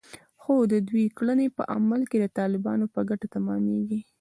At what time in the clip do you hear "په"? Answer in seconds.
1.57-1.63, 2.93-2.99